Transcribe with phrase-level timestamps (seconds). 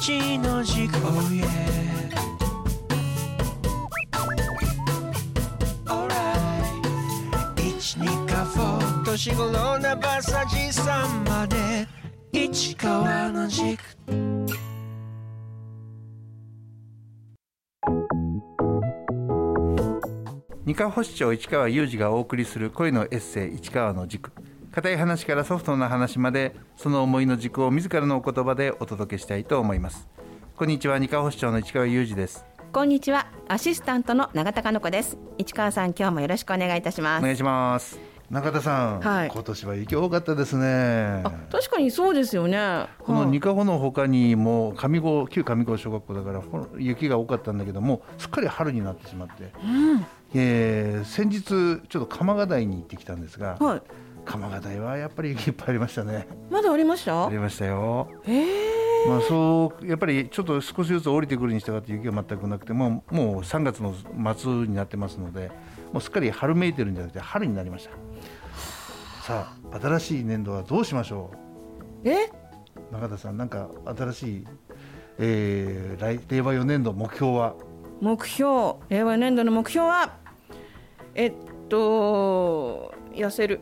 [0.00, 1.44] 一の軸 Oh yeah
[5.84, 6.16] Alright
[7.58, 11.86] 一二かフォ年頃な馬さじさんまで。
[12.32, 13.78] 市川の軸
[20.64, 24.32] 二課保市長市川裕二がお送りする恋のエッセイ市川の軸
[24.72, 30.08] 固い話からソフトな話までその思いの軸を自らのお言葉でお届けしたいと思います。
[30.54, 32.44] こんにちは二課保市長の市川裕二です。
[32.72, 35.18] こんにちはアシスタントの永田香乃子です。
[35.38, 37.20] 市川さん今日もよろしくお願いいたします。
[37.20, 37.98] お願いします。
[38.30, 39.30] 中田さん、はい。
[39.32, 41.22] 今年は雪多かったですね。
[41.24, 42.86] あ確かにそうですよね。
[43.00, 43.30] このはい。
[43.30, 49.52] 二課保の他にも上郷旧上郷小学校だからほん雪が多かったんだけどもすっかり春になってしまって、
[50.32, 51.42] えー先日
[51.88, 53.82] ちょっと鎌ヶ台に行ってきたんですが、はい
[54.24, 56.28] 鎌ヶ台はやっぱり雪いっぱいありましたね。
[56.50, 57.26] まだありました？
[57.26, 58.08] ありましたよ。
[58.26, 63.94] ええまあそうやっぱりちょっと少しずつ降りてくるに従って雪が全くなくてもうもう3月の
[64.36, 65.50] 末になってますので
[65.92, 67.92] もうすっかり春めいてるんじゃなくて春になりました。
[69.22, 71.30] さあ新しい年度はどうしましょ
[72.04, 72.26] え？
[72.26, 72.30] う
[72.92, 74.46] 中田さんなんか新しい、
[75.18, 77.54] えー来令和4年度目標は？
[78.00, 78.74] 目標。
[78.90, 80.14] 令和年度の目標は
[81.14, 81.32] えっ
[81.70, 83.60] と痩せる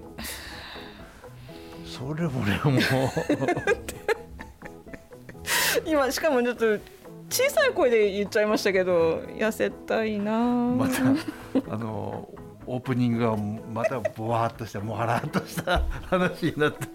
[1.99, 2.71] それもねも。
[2.79, 2.81] う
[5.85, 6.79] 今しかもちょっと
[7.29, 10.33] 小さい声で言っちゃいましたけど痩せたいな。
[10.33, 11.03] また
[11.75, 12.29] あの
[12.67, 16.87] オープニングがまたぼわっとしたもわらっとした話になって。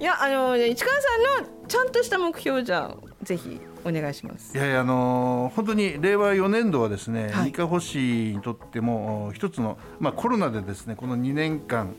[0.00, 1.08] いやあの市川さ
[1.40, 4.56] んのちゃんとした目標じゃあぜひお願いします。
[4.56, 7.46] いやいやあのー本当に令和4年度はですね、はい。
[7.46, 7.98] 二課保市
[8.34, 11.96] にとってもお一つの、まあ、コロナでですねこの2年間、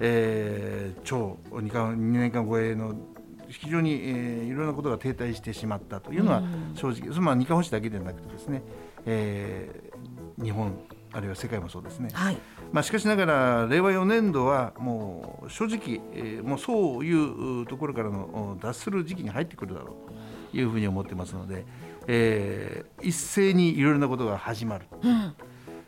[0.00, 2.94] えー超2か2年間超えの
[3.48, 6.42] 非常に、えーいろんなことが停滞してしまったというのは
[6.74, 8.62] 正直、そのまあ、二課保市だけでなくてですね、
[9.04, 9.96] えー
[10.42, 10.78] 日本
[11.12, 12.36] あるいは世界もそうですね、はい。
[12.72, 21.64] まあ、しかしながら令和4年度はもう正直、えーもうそういうところからのお脱する時期に入ってくるだろうというふうに思ってますので、
[22.06, 24.86] えー一斉にいろいろなことが始まる、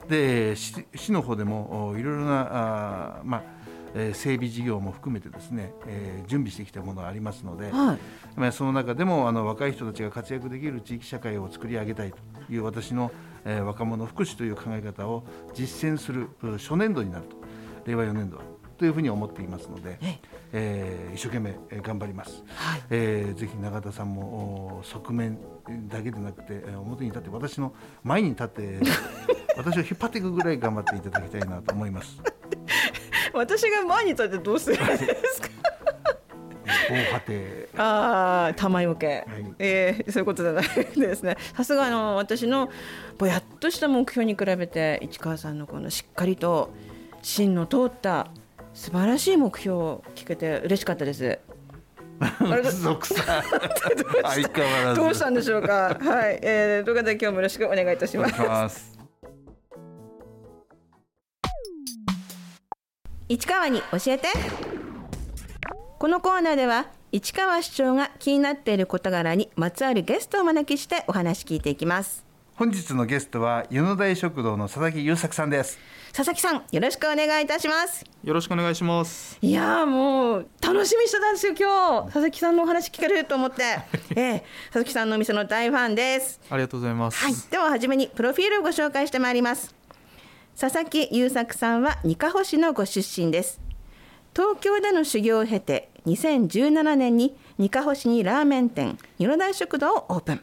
[0.09, 2.49] で市市の方でもおいろいろな
[3.19, 3.43] あー、まあ
[3.99, 7.99] えー整備事業も含めてですね、えー準備してきたものがありますので、はい。
[8.37, 12.19] まあ、その中でもあの若い人たちが活躍できる地域社会を作り上げたいと
[12.53, 13.11] いう私の、
[13.45, 17.37] えー若者福祉という考え方を実践するう初年度になると
[17.87, 18.43] 令和4年度は
[18.77, 20.19] というふうに思っていますので、え
[20.53, 21.09] え。
[21.13, 22.83] ー一生懸命えー頑張ります、はい。
[22.91, 25.39] えーぜひ永田さんもお側面
[25.89, 27.73] だけでなくてえー表に立って私の
[28.05, 28.79] 前に立って
[29.57, 32.21] 私を引っ張っていくぐらい頑張っていただきたいなと思います。
[33.33, 35.49] 私が前に立ってどうするんですか？
[37.77, 39.55] ああ玉よけ、い。
[39.59, 40.65] えーそういうことじゃない
[40.97, 41.37] ですね。
[41.57, 42.71] さすがあの私の
[43.19, 46.71] ぼやっとした目標に比べて市川さんのこのしっかりと
[47.23, 48.29] 芯の通った
[48.75, 51.39] 素晴らしい目標を聞けて嬉しかったです。
[52.83, 53.43] 属さ。
[54.25, 55.01] 相変わらず。
[55.01, 55.97] どうしたんでしょうか？
[56.01, 58.98] はい、えー、ということで今日もよろしくお願いいたします
[63.29, 64.29] 市川に教えて。
[65.99, 72.25] このコーナーでは市川市長が気になっている事柄にまつわるゲストをお招きしてお話聞いていきます。
[72.55, 75.79] 本日のゲストは湯の台食堂の佐々木優作さんです。
[76.15, 78.07] 佐々木さんよろしくお願いいたします。
[78.25, 79.37] よろしくお願いします。
[79.43, 82.07] いやーもう楽しみにしてたんですよ今日。
[82.07, 83.63] 佐々木さんのお話聞けると思って、
[84.17, 86.41] ええ佐々木さんのお店の大ファンです。
[86.49, 87.23] ありがとうございます。
[87.23, 89.78] はい、では初めにプロフィールをご紹介してまいります
[90.61, 93.61] 佐々木優作さんは二カ保市のご出身です。
[94.35, 100.41] 東京での修行を経て2017年に二カ保市にラーメン店湯の台食堂をオープン。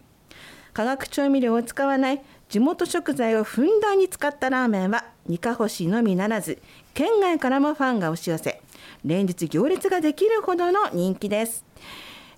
[0.71, 6.61] 化学調味料を使わない地元食材をふんだんに使ったラーメンは二カ保市のみならず
[6.93, 8.61] 県外からもファンが押し寄せ
[9.03, 11.65] 連日行列ができるほどの人気です、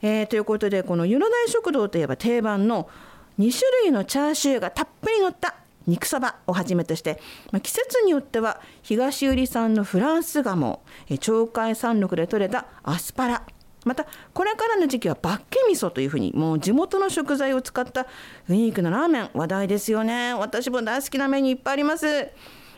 [0.02, 2.90] えーということでこの湯の台食堂といえば定番の
[3.38, 5.56] 2種類のチャーシューがたっぷり乗った
[5.88, 7.20] 肉そばをはじめとして、
[7.52, 10.82] まあ、季節によっては東売り産のフランス鴨
[11.22, 13.44] 鳥海山麓で採れたアスパラ。
[13.86, 18.06] またこれからの時期はバッケ味噌というふうにもう地元の食材を使った
[18.50, 20.34] ユニークなラーメン話題ですよね。
[20.34, 22.06] 私も大好きなメニューいっぱいあります。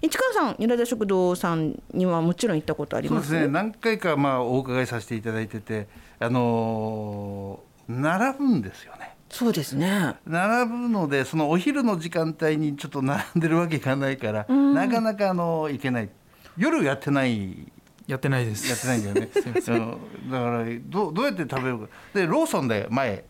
[0.02, 3.30] 市川さんゆらだ食堂さんにはもちろん行ったことあります？
[3.30, 3.48] すね。
[3.48, 5.88] 何回かまあお伺いさせていただいてて
[6.20, 9.18] あのー並ぶんですよね。
[9.30, 10.16] そうですね。
[10.26, 16.10] 並ぶのでそのお昼の時間帯にちょっと並んでるわけいかないから、なかなかあの行けない。
[16.58, 17.72] 夜やってない。
[18.08, 18.68] やってないです。
[18.68, 19.30] やってないんだよね
[19.68, 20.32] うん。
[20.32, 21.88] だからどうどうやって食べるか。
[22.14, 23.24] でローソンで前。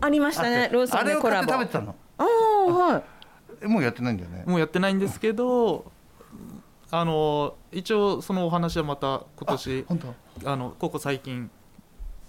[0.00, 0.68] ありましたね。
[0.72, 1.46] ローソンあれを買っでコラボ。
[1.46, 1.94] て食べてたの。
[2.18, 3.02] ああはい。
[3.62, 4.42] えもうやってないんだよね。
[4.46, 5.92] もうやってないんですけど
[6.90, 9.98] あの一応そのお話はまた今年本
[10.42, 10.50] 当。
[10.50, 11.50] あのここ最近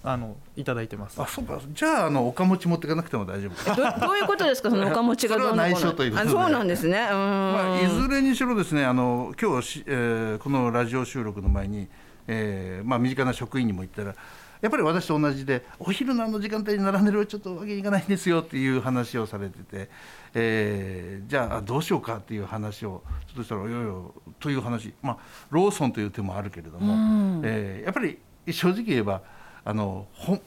[0.10, 1.22] あのいただいてます。
[1.22, 1.60] あそうか。
[1.74, 4.70] じゃああのおかもち持っていかなくても大丈夫どどういうことですか？
[4.70, 5.76] その おかもちがどうのこうの？
[5.78, 6.30] それは内緒ということで。
[6.30, 6.98] あそうなんですね。
[6.98, 11.88] うーん、まあ、いずれにしろですねあの今日し、えーこのラジオ収録の前に、
[12.28, 14.16] えーまあ、身近な職員にも言ったら
[14.62, 19.90] やっぱり私と同じでお昼のあの時間帯に並んでるちょっとわけにいかないんですよっていう話をされてて、
[20.34, 23.94] えーじゃあどうしようかっていう話をちょっとしたら「いやいや」
[24.40, 25.18] という話、まあ、
[25.50, 27.42] ローソンという手もあるけれども、うん。
[27.44, 28.18] えーやっぱり
[28.50, 29.22] 正直言えば
[29.68, 30.38] あのほ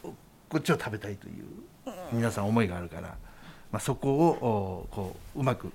[0.48, 1.44] こっちを食べたいという
[2.10, 3.18] 皆さん思いがあるから、
[3.70, 5.70] まあ、そこをこううまく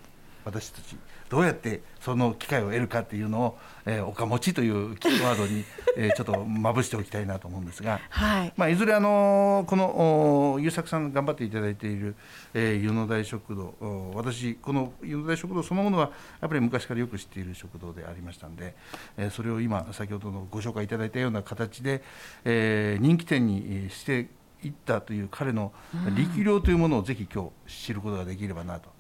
[0.46, 0.96] 私たち
[1.28, 5.66] どうやってその機会を得るかっていうのを、えー、おかもちというキーワードに、
[5.98, 8.00] えーちょっとまぶしておきたいなと思うんですが。
[8.10, 12.16] はいまあ、いずれあのこのお優作さん頑張っていただいている、
[12.54, 16.12] えー、湯の台食堂お私この湯の台食堂そのものは
[16.42, 18.76] やっぱり昔からよく知っている食堂でありましたんで、
[19.18, 22.04] えーそれを今先ほどのご紹介いただいたような形で、
[22.44, 24.28] えー人気店にえーして
[24.64, 25.72] いったという彼の
[26.16, 28.95] 力量というものをぜひ今日知ることができればなと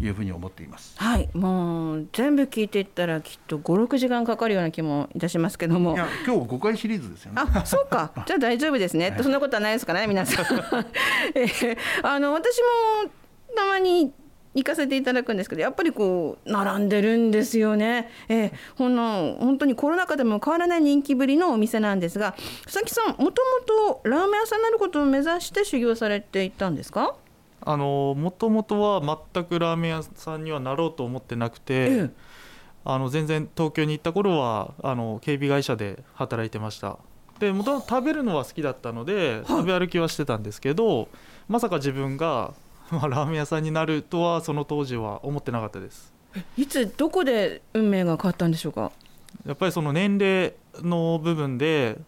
[0.00, 0.94] いうふうに思っています。
[0.96, 1.28] はい。
[1.34, 5.94] もう全部聞いていったらきっと56時間かかるような気もいたしますけども。
[5.94, 7.42] いや今日5回シリーズですよね。
[7.44, 8.12] あそうか。
[8.26, 10.46] じゃあ大丈夫ですね、そんなことはないですかね皆さん、
[11.34, 12.58] えーあの私
[13.04, 13.10] も
[13.54, 14.12] たまに
[14.54, 27.14] 行かせていただくんですけどやっぱりこう並んでるんですよね、えー、ほんの本当にコロナ禍でも変わらない人気ぶりのお店なんですが佐々木さんもともとラーメン屋さんになることを目指して修行されていたんですか？
[27.62, 32.10] あのもともとは全くラーメン屋さんにはなろうと思ってなくて、ええ。
[32.84, 36.98] あの全然東京に行った頃はあの警備会社で働いてました。
[37.38, 41.08] でもともと食べるのは好きだったので食べ歩きはしてたんですけど
[41.48, 42.52] まさか自分が、
[42.90, 46.12] まあ、ラーメン屋さんになるとはその当時は思ってなかったです。
[46.56, 48.92] いつどこで運命が変わったんでしょうか？
[49.46, 51.98] やっぱりその年齢の部分で、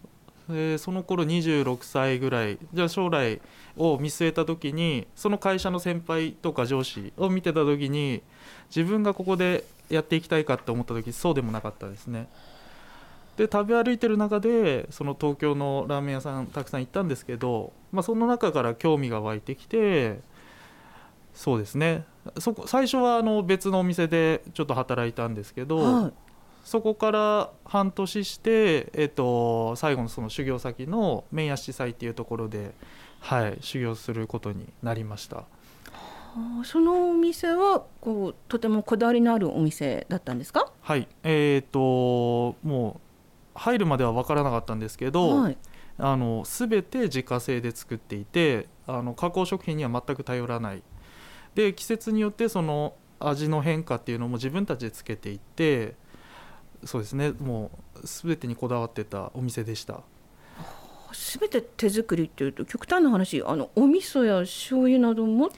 [0.51, 3.41] えその頃26歳ぐらいじゃあ将来
[3.77, 8.23] を見据えた時にその会社の先輩とか上司を見てた時に
[8.75, 12.29] 自分がここでやっていきたいかって思った時そうでもなかったですね。
[13.37, 20.21] で食べ歩いてる中でその東京のラーメン屋さんたくさん行ったんですけど、まあ、その中から興味が湧いてきて
[21.33, 22.05] そうですね
[22.39, 26.13] そこ最初はあの別のお店でちょっと働いたんですけど、はい
[26.65, 32.73] そこから半年して、えっと最後のその修行先の麺屋司祭っていうところで、
[33.21, 35.45] はい、修行することになりました。
[36.65, 40.73] そのお店はこうとてもこだわりのあるお店だったんですか？
[40.81, 43.01] はいえっ、とも
[43.55, 45.59] う入るまでは分からなかったんですけど、はい、
[45.99, 50.83] あの全て自家製で作っていてあの加工食品には全く頼らない。
[51.55, 55.95] で季節によってその味の変化っていうのも自分たちでつけていって
[56.85, 57.33] そうですね。
[57.33, 60.01] もう全てにこだわってたお店でした。
[61.13, 65.51] すべて手作りっていうと極端な話あのお味噌や醤油なども？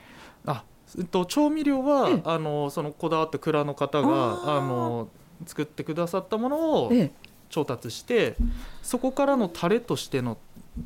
[0.46, 0.64] あ、
[0.98, 5.08] えっと、調味料は、ええあのそのこだわった蔵の方があの
[5.46, 7.10] 作ってくださったものをええ。
[7.50, 8.34] 調達して
[8.82, 10.38] そこからのタレとしての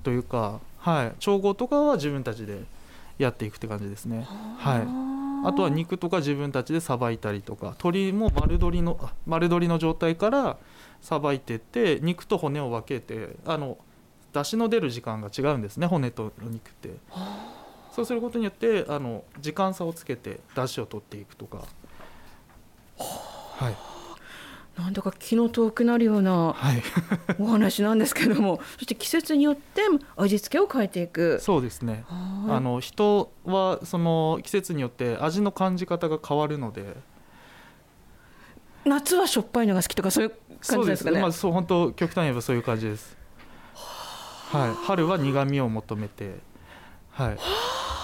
[0.03, 2.61] というか、はい、調合とかは自分たちで
[3.17, 4.27] やっていくって感じですね。
[4.59, 10.59] はいあとは肉とか自分たちでさばいたりとか鶏も丸鶏のあ丸鶏の状態から
[11.01, 13.79] さばいてって肉と骨を分けてあの
[14.33, 16.91] 出汁の出る時間が違うんですね骨と肉って。
[17.93, 21.65] そうすることによってあの時間差をつけて出汁を取っていくとか。
[22.97, 23.77] はい、
[24.89, 26.83] なんだか気の遠くなるようなはい、
[27.39, 29.83] お話なんですけどもそして季節によって
[30.17, 31.39] 味付けを変えていく。
[31.43, 32.07] そうですね。
[32.09, 32.57] はい。
[32.57, 36.97] あの人はその季節によって味の感じ方が変わるので、
[38.87, 40.33] 夏はしょっぱいのが好きとかそういう
[40.67, 41.21] 感じですかね。
[41.21, 43.15] まあそう本当極端に言えばそういう感じです。
[43.75, 46.37] はい、春は苦味を求めて、
[47.11, 47.39] はい。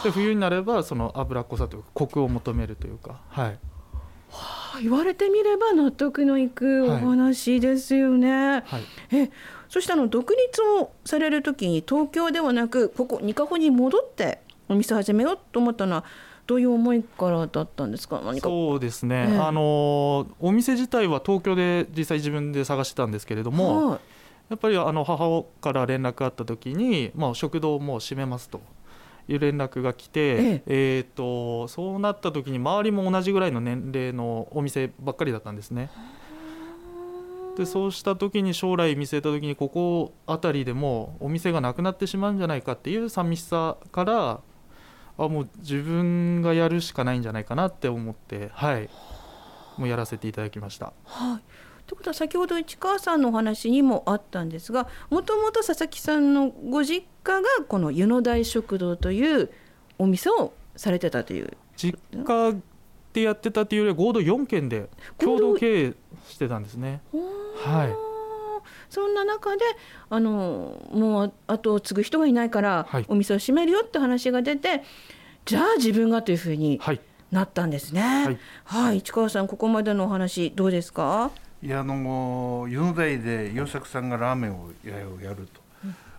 [0.04, 3.58] で冬になればその脂っこさというかコクを求めるというか、はい。
[4.80, 8.82] 言われてみれば納得のいくお話ですよね、はい。
[9.12, 9.30] え
[9.68, 16.04] そしてあの独立をされる時に東京ではなくここニカホに戻ってお店始めようと思ったのは
[16.46, 18.22] どういう思いからだったんですか？
[18.40, 19.28] そうですね。
[19.30, 19.38] ええ。
[19.38, 24.00] あのお店自体は東京で実際自分で探してたんですけれども、はい。
[24.50, 28.60] やっぱりあの母から連絡あった時に、まあ、食堂をもう閉めますと
[29.28, 31.00] いう連絡が来て、ええ。
[31.00, 35.90] ーとそうなった時に周りも同じぐらいの年齢のお店ばっかりだったんですね。
[37.56, 44.40] でそうした時に将来見据えた時にここ辺りでもお店がなくなってしまうんじゃないかっていう寂しさから
[45.16, 48.90] あもう自分がやるしかないんじゃないかなって思ってはい。
[49.76, 50.92] もうやらせていただきました。
[51.04, 51.42] はい。
[51.86, 59.50] ということは先ほど市川さんのお話にもあったんですがもともと佐々木さんのご実家がこの湯の台食堂という
[59.98, 61.56] お店をされてたという。
[61.76, 62.54] 実家
[63.12, 64.88] でやってたっていうよりは合同4軒で
[65.18, 65.94] 共同経営
[66.28, 67.00] してたんですね。
[67.64, 67.94] はい。
[68.88, 69.64] そんな中で
[70.08, 73.04] あのもう後を継ぐ人がいないから、はい。
[73.08, 74.82] お店を閉めるよって話が出て
[75.44, 77.00] じゃあ自分がというふうにはい。
[77.30, 78.38] なったんですね。
[78.64, 78.96] はい。
[78.96, 81.30] い、市川さんここまでのお話どうですか？
[81.64, 85.62] いやあの湯の台で洋作さんがラーメンをややると、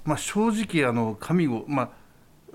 [0.04, 1.90] まあ正直あの上郷まあ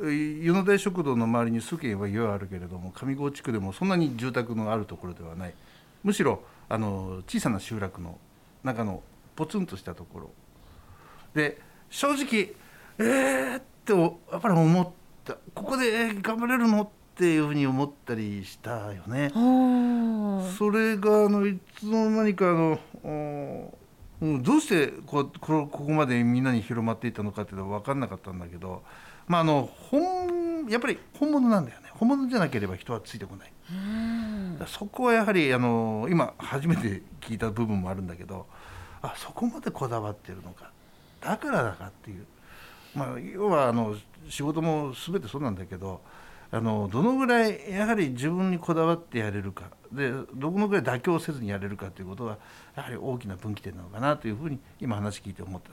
[0.00, 5.54] えー湯の台食堂の周りに数軒は家はあるけれども上郷地区でもそんなに住宅のあるところではない。
[6.02, 8.18] むしろあの小さな集落の
[8.64, 9.04] 中の
[9.36, 10.30] ポツンとしたところ。
[11.32, 12.54] で正直
[12.98, 14.90] えーってやっぱり思っ
[15.24, 15.34] た。
[15.54, 16.82] ここでえー頑張れるの？
[16.82, 16.88] っ
[17.20, 19.30] ていうふうに思ったりしたよね。
[19.34, 23.78] はそれがあのいつの間にかあのお
[24.22, 28.82] うんどうしてこうこここまでみんなに広まっていったのかっていうのは分かんなかったんだけど、
[29.28, 31.90] まあ、あの本やっぱり本物なんだよね。
[31.92, 33.52] 本物じゃなければ人はついてこない。
[34.66, 38.46] そこはやはりあの今初めて聞いた部分もあるんだけど
[39.02, 40.70] あそこまでこだわってるのか。
[41.20, 42.24] だからだかっていう、
[42.94, 43.94] まあ、要はあの
[44.30, 46.00] 仕事も全てそうなんだけど
[46.52, 49.70] あのどのぐらいやはり自分にこだわってやれるか。
[49.92, 52.38] でどのぐらい妥協せずにやれるかということが
[52.76, 55.70] やはり大きな分岐点なのかなというふうに今話聞いて思った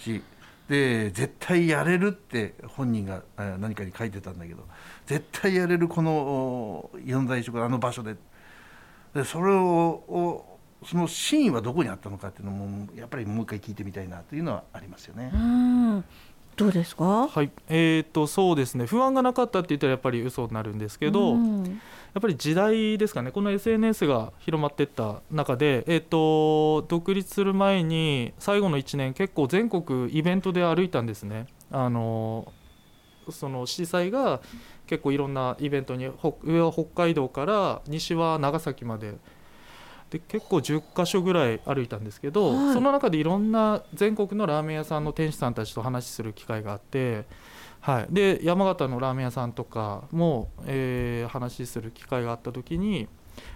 [0.00, 0.22] し。
[0.68, 4.64] で絶対やれるって本人が何かに書いてたんだけど
[5.04, 8.16] 絶対やれるこの四大食あの場所で。
[9.14, 15.30] でそれをその真意はどこにあったのかっていうのもやっぱりもう一回聞いてみたいなというのはありますよね。
[15.32, 16.04] うん。
[16.56, 17.26] どうですか？
[17.28, 21.80] はいえー、とそうですね不安がなかったって言ったらやっぱり嘘になるんですけど、うん
[22.14, 31.46] やっぱり時代ですかねこの SNS が広まっていった中で、えー、と独立する前に最後の1年結構全国イベントで歩いたんですね。
[31.72, 32.52] あの
[33.30, 34.40] その司祭が
[34.86, 39.14] 結構いろんなイベントに北上は北海道から西は長崎まで
[40.10, 42.74] で結構10か所ぐらい歩いたんですけど、はい。
[42.74, 47.24] その中でいろんな全国のラーメン屋さんの店主さんたちと話しする機会があって、
[47.80, 53.08] はい、で山形のラーメン屋さんとかも、えー話しする機会があった時に、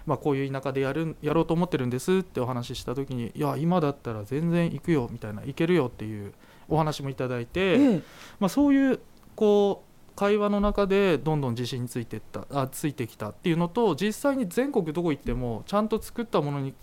[0.05, 6.33] まあ、こういう田舎でやるやろうと思ってるんですってお話しした時にいや今だったら全然行くよみたいな行けるよっていう
[6.67, 8.01] お話もいただいて、ええ。
[8.39, 8.99] まあ、そういう
[9.35, 9.88] こう
[10.19, 16.73] 会話の中でどんどん自信についてったあついてきたっていうのと実際に全国どこ行ってもちゃんと作ったものに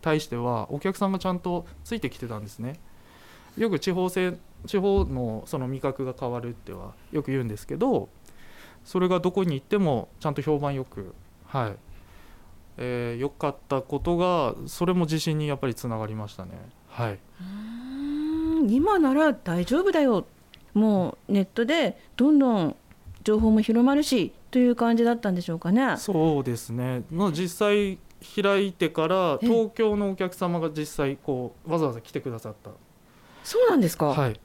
[0.00, 2.80] 対してはお客さんがちゃんとついてきてたんですね。
[3.58, 8.08] よく地方性地方のその味覚が変わるってはよく言うんですけど
[8.82, 11.14] それがどこに行ってもちゃんと評判よく
[11.48, 11.76] はい。
[12.78, 16.52] えー良かったことがそれも自信にやっぱりつながりましたね。
[16.88, 17.18] はい。
[18.68, 20.24] 今なら大丈夫だよ。
[20.72, 22.76] もうネットでどんどん
[23.26, 25.96] 情報も広まるしという感じだったんでしょうかね。
[25.98, 27.02] そうですね。
[27.10, 27.98] の実際
[28.40, 32.70] 開いてからえ東京のお客様が実際こうわざわざ来てくださった。
[33.42, 34.06] そうなんですか？
[34.06, 34.40] はい。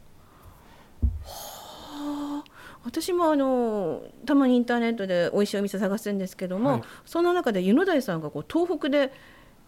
[2.83, 6.81] 私もあのたまにインターネットで美味しいお店探すんですけども、はい。
[7.05, 9.13] その中で湯の台さんがこう東北で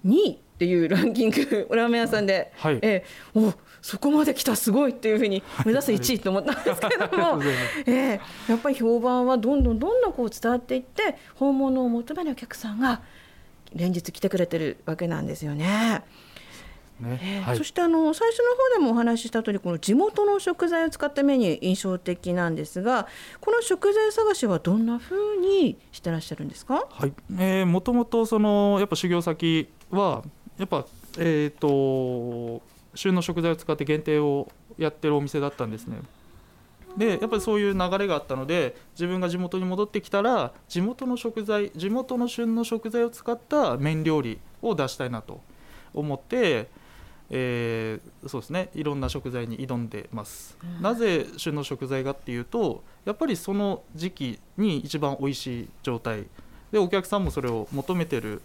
[0.06, 2.80] 2位っていうランキング ラーメン屋さんで、はい。
[2.82, 3.06] え
[3.36, 3.40] え。
[3.40, 3.54] お
[3.84, 7.44] そこまで来たすごいっていうふうに目指す1位と思ったんですけども、
[7.86, 8.22] ええ。
[8.48, 13.02] やっぱり評判はどんどんどんどんこう伝わっていって本物を求めるお客さんが
[13.76, 16.02] 連日来てくれてるわけなんですよね。
[17.02, 17.20] ね。
[17.22, 17.58] えーはい。
[17.58, 23.08] そしてあの最初の方でもお話しした通りこの地元の食材を使ったメニュー印象的なんですが
[23.42, 26.88] この食材探しはどんな風にしてらっしゃるんですか？
[26.90, 30.24] はい、えー、もともとそのやっぱ修行先は
[30.58, 30.86] やっぱ
[31.18, 32.62] えっ、と
[32.96, 34.48] 旬の食材を使って限定を
[34.78, 35.98] やってるお店だったんですね。
[36.98, 45.42] でやっぱりそういう流れがあったので自分が地元に戻ってきたら地元の食材地元の旬の食材を使った麺料理を出したいなと
[45.94, 46.70] 思って、
[47.32, 56.26] えーそうですねいろんな食材に挑んでます、なぜ旬の食材がっていうとやっぱりその時期に一番美味しい状態。
[56.72, 58.42] でお客さんもそれを求めてる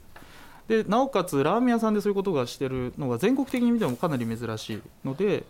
[0.69, 5.45] でなおかつラーメン屋さんでそういうことがしてるのが全国的に見てもかなり珍しいので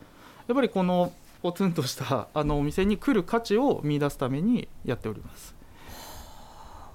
[0.46, 5.54] やっぱりこのポツンとしたあのお店に来る価値を見出すためにやっております。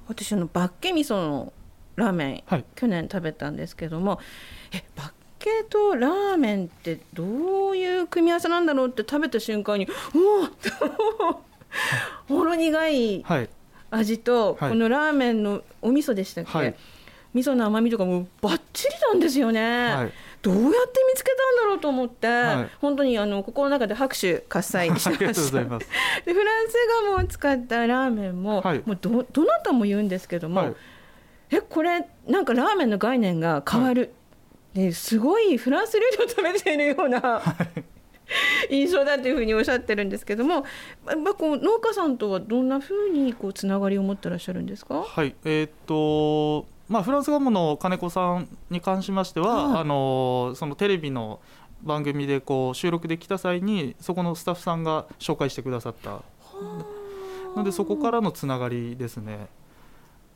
[0.07, 1.53] 私あのバッケ味噌の
[1.95, 2.65] ラーメン、はい。
[2.75, 4.19] 去年食べたんですけども
[4.73, 11.41] えバッケとラーメンってどういう組み合わせなんだろうって食べた瞬間にうわっ
[12.27, 13.49] ほろ苦いはい、
[13.91, 14.69] 味と、はい。
[14.71, 16.75] このラーメンのお味噌でしたっけ、はい
[17.33, 20.11] 味噌の甘みとかもバッチリなんですよね、はい。
[20.41, 22.69] どうやって見つけたんだろうと思って、はい。
[22.79, 25.11] 本当にあの心の中で拍手喝采しました。
[25.17, 28.83] でフランスガムを使ったラーメンも,、はい。
[28.85, 30.73] もうどどなたも言うんですけども、はい。
[31.51, 34.11] えこれなんかラーメンの概念が変わる、
[34.73, 37.41] ですごいフランス料理を食べているような、
[38.69, 40.65] 印象だというふうにおっしゃってるんですけども、
[41.05, 45.03] ままこう農家さんとはどんなふうにこうつながりを持ってらっしゃるんですか？
[45.03, 51.39] はい、えーっと、まあ、フランスガムの金子さんに関しましては、はいあの、そのテレビの
[51.81, 56.21] 番組でこう収録できた際に、そこのスタッフさんが紹介してくださった。
[57.55, 59.47] ので、そこからのつながりですね。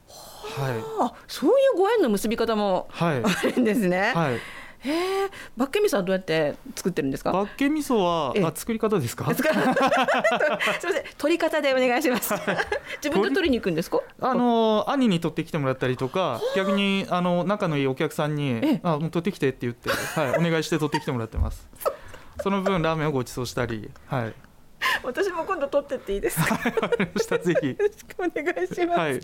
[0.07, 4.13] はい、あそういうご縁の結び方もはい、あるんですね。
[4.15, 4.39] はい、
[4.79, 4.91] へ
[5.25, 7.31] え、バッケ味噌はどうやって作ってるんですか？
[7.31, 9.25] バッケ味噌は、ええあ、作り方ですか？
[9.33, 12.33] すみません、取り方でお願いします。
[13.03, 13.99] 自分で取りに行くんですか？
[14.21, 21.67] あの兄に取ってきてもらったりとか逆にあの仲のいいお客さんにえ「あもう取ってきて」って言って、はい、お願いして取ってきてもらってます
[22.41, 24.33] その分ラーメンをご馳走したりはい
[25.03, 26.53] 私も今度取ってっていいですか？
[26.53, 26.57] わ
[26.89, 28.99] かりましたぜひよろしくお願いします。
[28.99, 29.21] はい。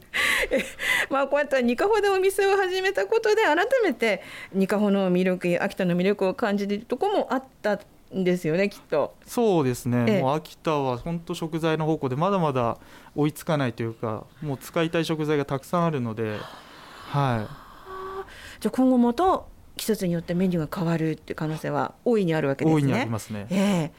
[1.09, 7.79] まあこうやってニカホでお店を始めたことで改めてニカホの魅力秋田の魅力を感じるところもあった
[8.15, 9.13] んですよねきっと。
[9.25, 10.21] そうですね、ええ。
[10.21, 12.77] もう秋田は本当食材の方向でまだまだ
[13.15, 16.37] 追いつかないというかもう使いたい食材がたくさんあるので。
[17.09, 17.47] は
[18.59, 19.41] じゃあ今後また
[19.75, 22.81] 季節によってメニューが変わるっていう可能性は大いにあるわけですね。
[22.81, 23.47] い大いにありますね。
[23.49, 23.91] ええ。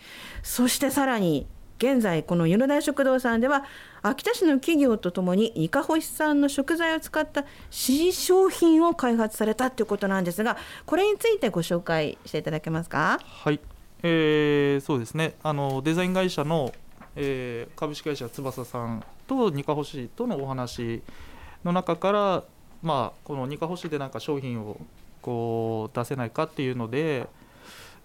[0.42, 1.46] そしてさらに
[1.78, 3.64] 現在この湯の台食堂さんでは
[4.00, 13.18] 秋田市の企業とともにニカホシ産の食材を使った新商品を開発されたということなんですがこれについてご紹介していただけますか？
[13.20, 13.58] はい、
[14.04, 15.34] えーそうですね。
[15.42, 16.72] あのデザイン会社の、
[17.16, 21.02] えー株式会社翼さんとニカホシとのお話
[21.64, 22.44] の中から、
[22.82, 24.78] まあ、このニカホシでなんか商品を
[25.24, 27.26] こう出せないかっていうので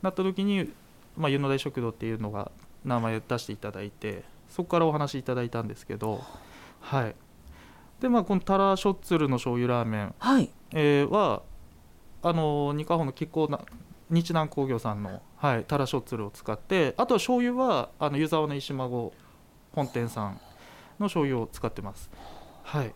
[0.01, 0.71] なった時に、
[1.17, 2.49] まあ、湯の台食堂っていうのが
[2.85, 6.23] 名前を出していただいてそこからお話いただいたんですけど
[6.79, 7.15] はい。
[7.99, 10.49] でまあこのタラショッツルの醤油ラーメンはい。
[10.71, 11.43] えーは
[12.21, 13.59] あの二カホの亀甲な
[14.09, 19.11] 日南工業さんの、はい、タラショッツルを使ってあとは醤油はあの湯沢の石孫
[19.73, 20.39] 本店さん
[20.99, 22.09] の醤油を使ってます。
[22.63, 22.93] はい。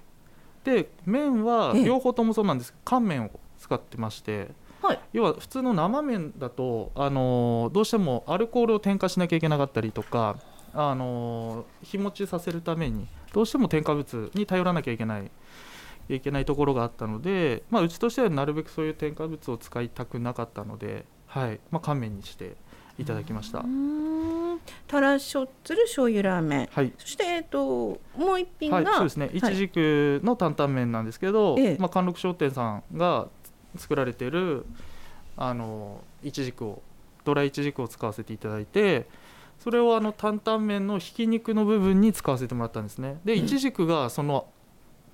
[0.63, 1.83] で麺はええ。
[1.83, 2.71] 両方ともそうなんです。
[2.71, 3.31] けど乾麺を
[3.63, 4.49] 使ってまして
[4.81, 4.99] はい。
[5.13, 10.35] 要は普通の生麺だと、あのどうしてもアルコールを添加しなきゃいけなかったりとか、
[10.73, 15.31] あの日持ちさせるためにどうしても添加物に頼らなきゃいけない
[16.09, 21.61] いけないところがあったので、まあ、うちとしてはなるべくそういう添加物を使いたくなかったので、はい。
[21.71, 22.57] まあ、乾麺にして
[22.99, 23.59] いただきました。
[23.59, 23.61] う。
[23.61, 23.65] ー
[24.55, 24.59] ん。
[24.87, 26.69] タラショッツル醤油ラーメン。
[26.71, 26.91] はい。
[26.97, 31.77] そしてえっともう一品が、はい、そうですね、いちじくの担々麺なんですけど、ええ。
[31.79, 33.29] まあ、貫禄商店さんが
[33.77, 34.65] 作られてる
[35.37, 36.81] あのいちじくを
[37.23, 39.07] ドライいちじくを使わせていただいて
[39.59, 43.19] それをあの担々麺のひき肉の部分に使わせてもらったんですね。
[43.23, 44.47] でいちじくがその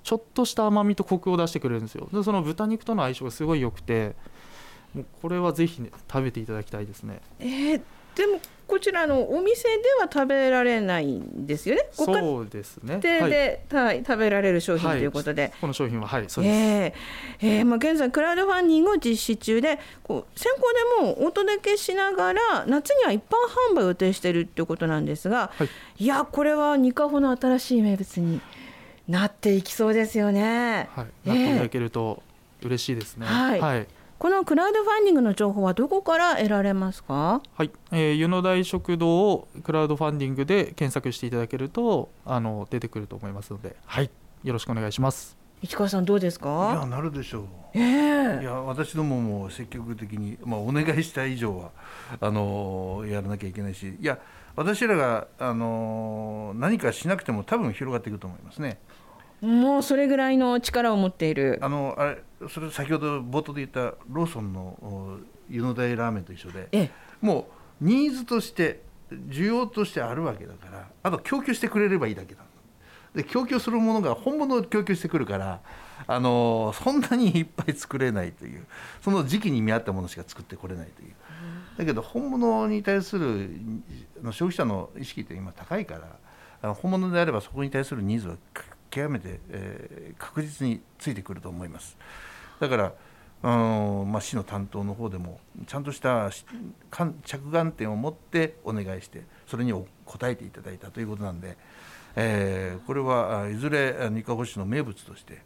[0.04, 2.10] ちょっとした甘みとコクを出してくれるんですよ。
[2.12, 4.16] でその豚肉との相性がすごい良くて
[4.96, 7.22] もうこれはぜひね食べていただきたいですね。
[7.40, 7.82] えー
[8.20, 11.84] でもこちらのお店では食べられないんですよね。
[11.96, 13.00] ご家そうですね。
[13.02, 23.38] 庭はい、で、はい食べられる商品はいということで、この商品ははいそうです、えーえーまあ、現在クラウドファンディングを実施中でこう先行でもうお届けしながら夏には一般
[23.72, 25.70] 販売を予定しているということなんですが、はい。
[26.04, 28.42] い、やこれはニカホの新しい名物に
[29.08, 30.90] なっていきそうですよね。
[30.96, 32.22] はい、ええなっていただけると
[32.62, 33.26] 嬉しいですね。
[33.26, 33.60] はい。
[33.62, 33.88] はい、
[34.20, 37.42] このクラウドファンディングの情報はどこから得られますか？
[37.56, 37.72] はい。
[37.94, 44.10] えー湯の台食堂をクラウドファンディングで検索していただけるとあの出てくると思いますので、はい、
[44.44, 45.38] よろしくお願いします。
[45.62, 47.44] 市川さんどうですいやかなるでしょう。
[47.76, 48.40] ええ。
[48.42, 51.72] いや私どもも積極的に、まあ、お願いした以上は
[52.20, 53.96] あのやらなきゃいけないし。
[54.02, 54.20] いや
[54.58, 58.80] 私らがあの何かしなくても多分広がっていくと思いますね。
[59.42, 61.60] もうそれぐらいの力を持っている。
[61.62, 65.18] あのあれそれ先ほど冒頭で言ったローソンのお
[65.50, 66.92] 湯の台ラーメンと一緒でええ。
[67.22, 67.50] も
[67.82, 72.44] うニーズとして需要としてあるわけだからあと供給してくれればいいだけだ。
[73.16, 75.62] で供給するものが本物を供給してくるから
[76.06, 78.66] あのそんなにいっぱい作れないという
[79.02, 81.14] その時期に見合ったものしか作ってこれないという。
[81.78, 83.50] だけど本物に対する
[84.32, 86.02] 消費者の意識って今高いから
[86.62, 91.98] あの本物であればそこに対するニーズはか極めて、えー確実についてくると思います。
[92.60, 92.94] だから
[93.42, 93.48] う
[94.06, 96.44] んまあ、市の担当の方でもちゃんとしたし
[96.92, 99.88] かん着眼点を持ってお願いしてそれにお応
[100.24, 101.56] えていただいたということなんで
[102.18, 105.42] えーこれはあいずれあにかほ市の名物として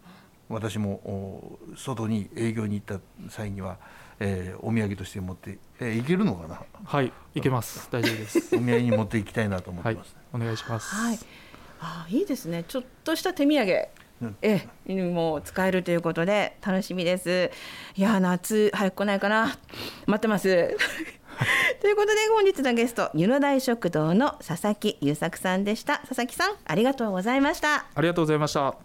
[0.49, 3.77] 私もお外に営業に行った際には、
[4.19, 6.61] えーお土産として持って、えー、いけるのかな？
[6.83, 7.87] はいいけます。
[7.91, 8.55] 大丈夫です。
[8.55, 10.95] お土産に持っていきたいなと思っはいてます、お願いします。
[10.95, 11.19] はい。
[11.85, 12.63] あいいですね。
[12.65, 13.87] ちょっとした手土産。
[14.21, 17.51] うんええ、も使えるということで楽しみです。
[17.95, 19.57] いや夏早く来ないかな。
[20.07, 20.47] 待ってます。
[21.81, 25.97] ということで本日のゲストユノ大食堂の佐々木優作さんでした。
[26.07, 27.85] 佐々木さんありがとうございました。
[27.93, 28.75] ありがとうございました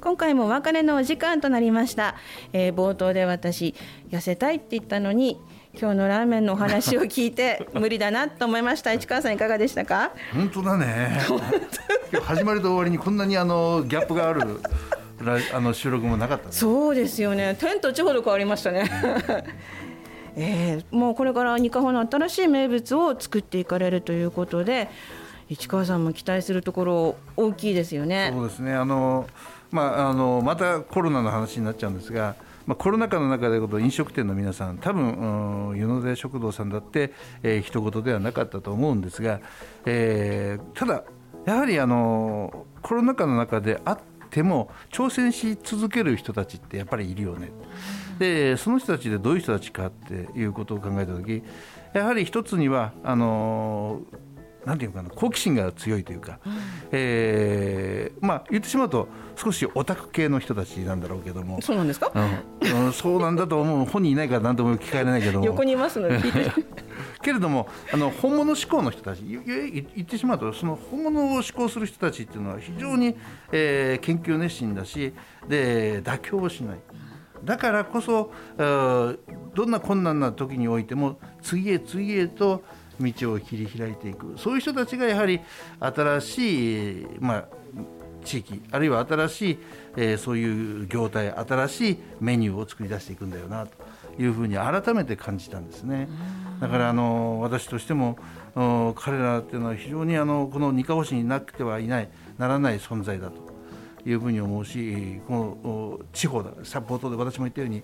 [0.00, 2.16] 今回もお別れのお時間となりました、
[2.52, 3.74] えー冒頭で私
[4.10, 5.40] 痩せたいって言ったのに
[5.78, 8.92] 今日のラーメンのお話を聞いて 無理だなと思いました。
[8.92, 10.10] 市川さんいかがでしたか？
[10.34, 11.18] 本当だね。
[12.12, 14.60] 今日始まりと終わりにこんなにあのギャップがある
[15.20, 16.52] ラ あの収録もなかったね。
[16.52, 17.56] そうですよね。
[17.58, 18.90] 天と地ほど変わりましたね。
[20.36, 24.88] えーもうこれからニカホの新しい名物を作っていかれるということで
[25.50, 28.30] 市川さんも期待するところ大きいですよね。
[28.34, 28.74] そうですね。
[28.74, 29.26] あの、
[29.70, 32.34] まあ、あのまたコロナの話になっちゃうんですが、
[32.66, 39.40] まあ、コロナ禍の中でこと飲食店の皆さん多分うん湯の出食堂さんだって、えー、一言ではなかったと思うんですが、
[39.84, 41.04] えーただ
[41.44, 43.98] やはりあのコロナ禍の中であっ
[44.30, 47.50] ても挑戦し続ける人たちってやっぱりいるよね。
[48.18, 51.42] でその人たちでどういう人たちかっていうことを考えた時
[51.92, 54.00] やはり一つにはあの
[54.64, 56.38] なんていうかな好奇心が強いというか、
[56.92, 62.12] えーまあ言ってしまうと少しオタク系の人たちなんだろうけども、そうなんですか？
[62.14, 62.86] うん。
[62.86, 65.44] うんそうなんだと思う本人いないから何とも聞かれないけども。
[65.46, 66.20] 横にいますので。
[67.22, 69.40] けれどもあの本物志向の人たち言
[70.02, 73.16] ってしまうとその本物を志向する人たちっていうのは非常に、
[73.52, 75.12] えー研究熱心だし
[75.48, 76.78] で妥協をしない。
[77.44, 82.62] だからこそどんな困難な時においても次へ次へと
[83.00, 85.40] 道を切り開いていくそういう人たちがやはり
[85.80, 87.44] 新しい、まあ、
[88.24, 89.58] 地域あるいは新しい、
[89.96, 93.72] えーそういう業態新しいメニューを作り出していくんだよなと
[94.18, 96.08] いうふうに改めて感じたんですね。
[96.60, 98.16] だからあの私としても
[98.94, 103.52] 彼らっていうのは非常にあのこの二カ星になくてはいないならない存在だと
[104.08, 107.82] いうふうに思うしこの地方だサポートで私も言ったように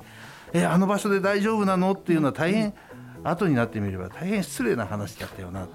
[0.52, 1.92] えあの場所で大丈夫なの？
[1.92, 2.74] っていうのは大変
[3.24, 5.66] 後になってみれば大変失礼な話だったよな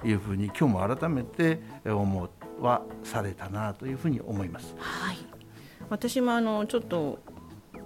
[0.00, 2.28] というふうに今日も改めてえ思
[2.60, 4.74] わされたなというふうに思います。
[4.78, 5.18] はい、
[5.88, 7.18] 私もあのちょっと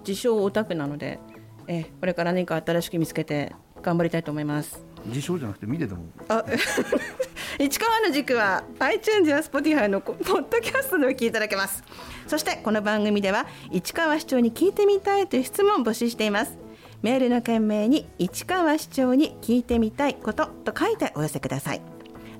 [0.07, 1.19] 自称オタクなので、
[1.67, 4.85] えーこれから何か新しく見つけて頑張りたいと思います。
[5.05, 6.05] 自称じゃなくて見てても。
[6.27, 6.43] あ
[7.59, 11.83] 市川の軸は iTunes や Spotify のポッドキャストでお聞きいただけます。
[12.27, 16.57] そしてこの番組では市川市長に聞いてみたいという質問を募集しています
[17.05, 21.81] メールの件名に市川市長に聞いてみたいことと書いてお寄せください。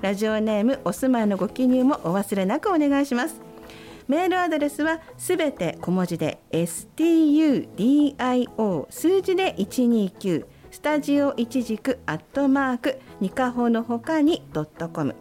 [0.00, 3.40] ラジオネームお住まいのご記入もお忘れなくお願いします。
[4.08, 7.68] メールアドレスはすべて小文字で studio
[8.90, 15.14] 数字で129スタジオ一軸アットマークニカホのほかにドットコム。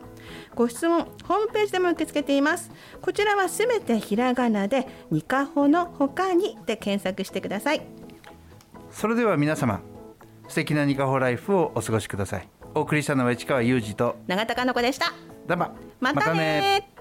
[0.56, 2.72] ご質問ホームページでも受け付けています。
[3.00, 8.05] こちらはすべてひらがなでニカホのほかにで検索してください。
[8.96, 9.82] それでは皆様
[10.48, 12.48] 素敵なニカホライフをお過ごしください。
[12.74, 15.12] お送りしたのは市川裕二と永田かの子でした。
[15.48, 16.95] ダバまたね